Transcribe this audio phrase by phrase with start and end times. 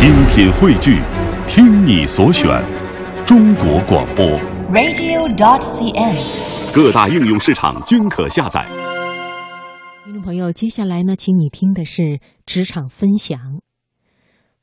[0.00, 0.98] 精品汇聚，
[1.46, 2.48] 听你所选，
[3.26, 4.24] 中国广播。
[4.72, 6.74] radio.dot.cn，。
[6.74, 8.66] 各大应用市场均可下载。
[10.02, 13.60] 听众朋友，接下来呢，请你听的是职场分享。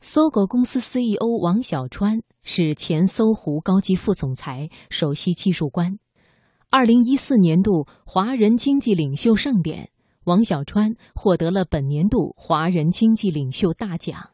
[0.01, 5.99] 搜狗公司 CEO 王小川是前搜狐高级副总裁、首席技术官。
[6.71, 9.91] 二零一四年度华人经济领袖盛典，
[10.25, 14.31] 王小川获得了本年度华人经济领袖大奖。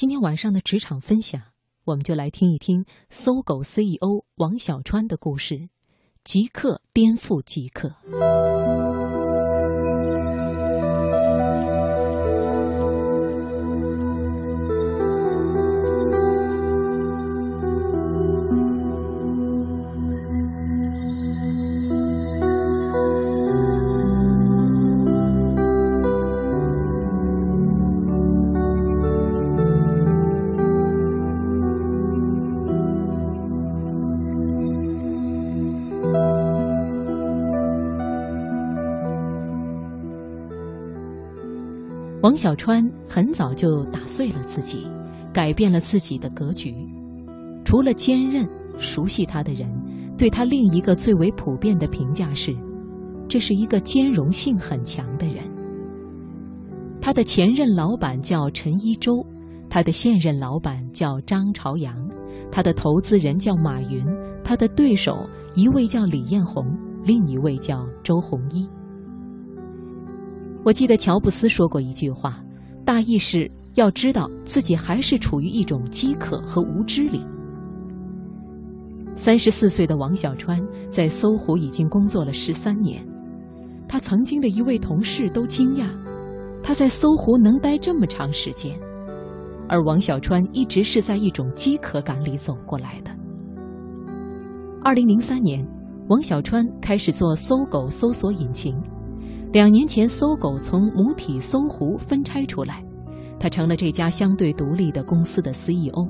[0.00, 1.42] 今天晚上的职场分享，
[1.84, 5.68] 我们就来听一听搜狗 CEO 王小川的故事，
[6.24, 7.96] 即刻颠覆即刻。
[42.22, 44.86] 王小川很早就打碎了自己，
[45.32, 46.74] 改变了自己的格局。
[47.64, 49.66] 除了坚韧，熟悉他的人
[50.18, 52.54] 对他另一个最为普遍的评价是：
[53.26, 55.36] 这是一个兼容性很强的人。
[57.00, 59.24] 他的前任老板叫陈一舟，
[59.70, 61.96] 他的现任老板叫张朝阳，
[62.52, 64.04] 他的投资人叫马云，
[64.44, 66.66] 他的对手一位叫李彦宏，
[67.02, 68.68] 另一位叫周鸿祎。
[70.62, 72.38] 我记得乔布斯说过一句话，
[72.84, 77.24] 大意是要知道自己还是处于一种饥渴和无知里。
[79.16, 83.02] 三十四岁的王小川在搜狐已经工作了十三年，
[83.88, 85.86] 他曾经的一位同事都惊讶，
[86.62, 88.78] 他在搜狐能待这么长时间，
[89.66, 93.10] 而王小川一直是在一种饥渴感里走过来的。
[94.82, 95.66] 二零零三年，
[96.08, 98.74] 王小川开始做搜狗搜索引擎。
[99.52, 102.84] 两年前，搜狗从母体搜狐分拆出来，
[103.36, 106.06] 他成了这家相对独立的公司的 CEO。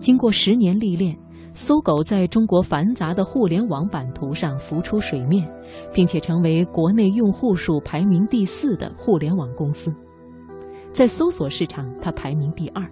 [0.00, 1.16] 经过十年历练，
[1.54, 5.48] 搜狗在中国繁杂的互联网版图上浮出水面，
[5.94, 9.94] 并且成为国内用户数排名第四的互联网公司。
[10.92, 12.84] 在搜索市场，它排名第二。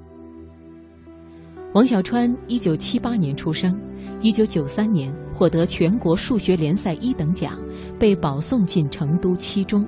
[1.74, 3.76] 王小川一九七八年出生，
[4.20, 7.58] 一九九三年获得全国数学联赛一等奖，
[7.98, 9.84] 被保送进成都七中。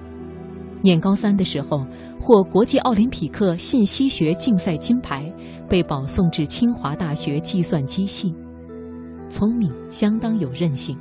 [0.81, 1.87] 念高三的时候，
[2.19, 5.31] 获国际奥林匹克信息学竞赛金牌，
[5.69, 8.34] 被保送至清华大学计算机系。
[9.28, 10.97] 聪明，相当有韧性，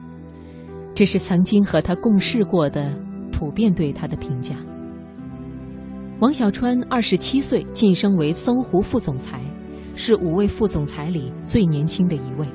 [0.93, 2.91] 这是曾经和他共事过的
[3.31, 4.55] 普遍对他的评价。
[6.19, 9.39] 王小川二十七岁晋升为搜狐副总裁。
[9.93, 12.47] 是五位副总裁里最年轻的一位，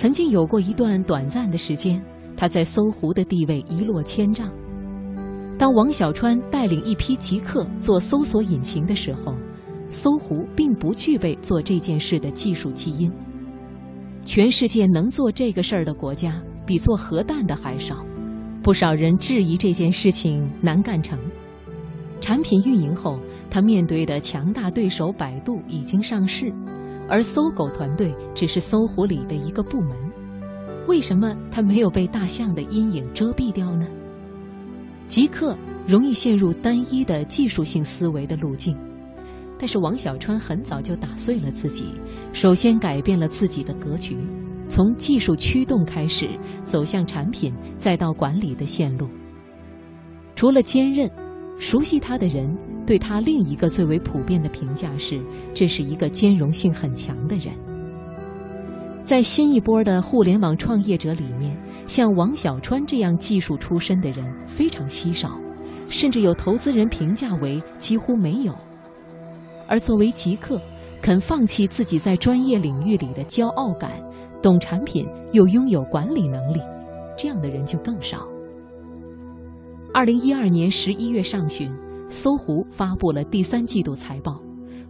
[0.00, 2.02] 曾经有过一段短暂的时间，
[2.34, 4.50] 他在搜狐的地位一落千丈。
[5.58, 9.34] 当王小川带领一批极客做搜索引擎的时候，
[9.90, 13.12] 搜狐并不具备做这件事的技术基因。
[14.24, 18.02] 全世界能做这个事儿的国家比做核弹的还少，
[18.62, 21.18] 不少人质疑这件事情难干成。
[22.22, 23.20] 产品运营后。
[23.52, 26.54] 他面对的强大对手百度已经上市，
[27.10, 29.94] 而搜狗团队只是搜狐里的一个部门。
[30.86, 33.86] 为什么他没有被大象的阴影遮蔽掉呢？
[35.06, 35.56] 极客
[35.86, 38.76] 容易陷入单一的技术性思维的路径，
[39.58, 41.86] 但是王小川很早就打碎了自己，
[42.32, 44.16] 首先改变了自己的格局，
[44.68, 46.28] 从技术驱动开始
[46.62, 49.08] 走向产品，再到管理的线路。
[50.36, 51.10] 除了坚韧，
[51.58, 52.56] 熟悉他的人。
[52.90, 55.22] 对他另一个最为普遍的评价是，
[55.54, 57.54] 这是一个兼容性很强的人。
[59.04, 61.56] 在新一波的互联网创业者里面，
[61.86, 65.38] 像王小川这样技术出身的人非常稀少，
[65.86, 68.52] 甚至有投资人评价为几乎没有。
[69.68, 70.60] 而作为极客，
[71.00, 73.92] 肯放弃自己在专业领域里的骄傲感，
[74.42, 76.58] 懂产品又拥有管理能力，
[77.16, 78.26] 这样的人就更少。
[79.94, 81.72] 二零一二年十一月上旬。
[82.10, 84.36] 搜狐发布了第三季度财报，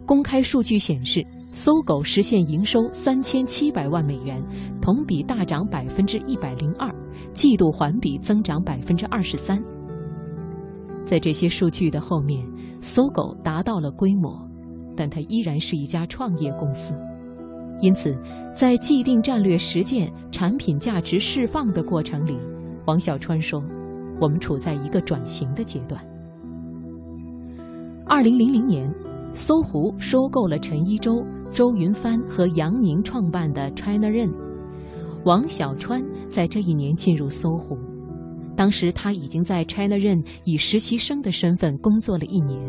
[0.07, 4.41] 公开数据显示，搜狗实现营收三千七百万美元，
[4.81, 6.91] 同比大涨百分之一百零二，
[7.31, 9.63] 季度环比增长百分之二十三。
[11.05, 12.43] 在这些数据的后面，
[12.79, 14.35] 搜狗达到了规模，
[14.97, 16.91] 但它依然是一家创业公司。
[17.81, 18.17] 因此，
[18.55, 22.35] 在既定战略实践、产品价值释放的过程里，
[22.87, 23.63] 王小川说
[24.19, 26.03] ：“我们处在一个转型的阶段。”
[28.13, 28.93] 二零零零年，
[29.31, 34.29] 搜狐收购了陈一舟、周云帆和杨宁创办的 China Ren。
[35.23, 37.77] 王小川在这一年进入搜狐，
[38.53, 42.59] 当时他已经在 China Ren 以实习生的身份工作了一年，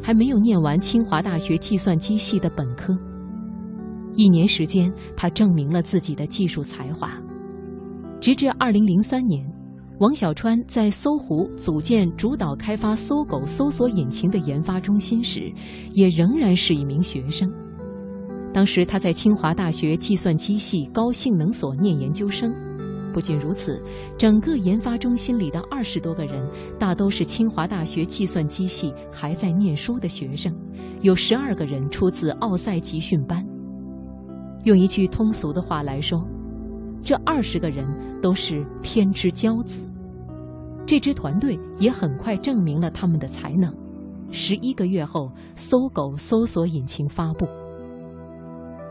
[0.00, 2.96] 还没有念完清华大学计算机系的本科。
[4.14, 7.10] 一年时间，他证明了自己的技术才华。
[8.20, 9.51] 直至二零零三年。
[10.02, 15.48] 王小川在搜狐组建主导开发搜狗搜索引擎的研发中心时，
[15.92, 17.48] 也仍然是一名学生。
[18.52, 22.52] 当时他在清华大学计算机系高性能所念研究生。
[23.14, 23.80] 不仅如此，
[24.18, 26.50] 整个研发中心里的二十多个人，
[26.80, 30.52] 大都是清华大学计算机系还在念书的学生，
[31.02, 33.46] 有十二个人出自奥赛集训班。
[34.64, 36.20] 用一句通俗的话来说，
[37.00, 37.86] 这二十个人
[38.20, 39.80] 都是天之骄子。
[40.92, 43.74] 这支团队也很快证明了他们的才能。
[44.30, 47.48] 十一个月后，搜狗搜索引擎发布，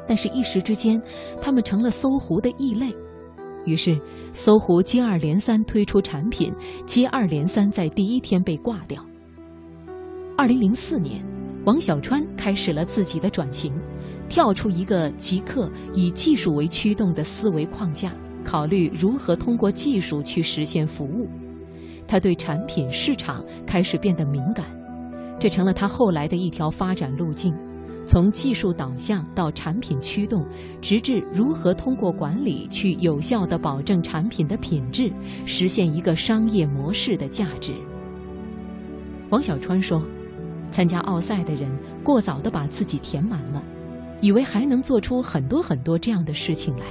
[0.07, 0.99] 但是，一时之间，
[1.39, 2.91] 他们成了搜狐的异类。
[3.65, 4.01] 于是，
[4.31, 6.51] 搜狐接二连三推出产品，
[6.87, 9.05] 接二连三在第一天被挂掉。
[10.35, 11.23] 二零零四年，
[11.65, 13.71] 王小川开始了自己的转型，
[14.27, 18.11] 跳出一个极客以技术为驱动的思维框架，
[18.43, 21.29] 考虑如何通过技术去实现服务。
[22.11, 24.65] 他对产品市场开始变得敏感，
[25.39, 27.55] 这成了他后来的一条发展路径：
[28.05, 30.45] 从技术导向到产品驱动，
[30.81, 35.09] 直至如何通过管理去有效地保证产品的品质，
[35.45, 37.71] 实现一个商业模式的价值。
[39.29, 40.03] 王小川说
[40.69, 41.71] ：“参加奥赛的人
[42.03, 43.63] 过早地把自己填满了，
[44.19, 46.85] 以为还能做出很多很多这样的事情来。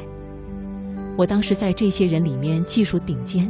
[1.19, 3.47] 我当时在这些人里面技术顶尖。”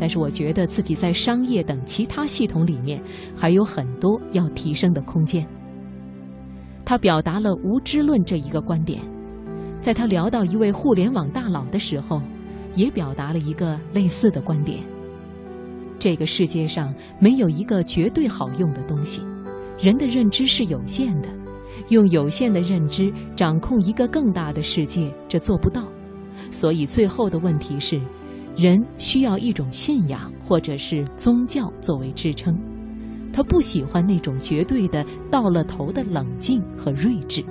[0.00, 2.98] 但是我觉得自己在商业等其他系统里面
[3.36, 5.46] 还有很多要提升的空间。
[6.86, 9.02] 他表达了无知论这一个观点，
[9.78, 12.22] 在他聊到一位互联网大佬的时候，
[12.74, 14.78] 也表达了一个类似的观点。
[15.98, 19.22] 这个世界上没有一个绝对好用的东西，
[19.78, 21.28] 人的认知是有限的，
[21.90, 25.84] 用有限的认知掌控一个更大的世界，这做不到。
[26.48, 28.00] 所以最后的问题是。
[28.56, 32.58] 人需要一种信仰或者是宗教作为支撑，
[33.32, 37.44] 他不喜欢那种绝对的到了头的冷静和睿智。